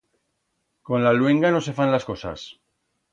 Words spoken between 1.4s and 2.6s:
no se fan las cosas.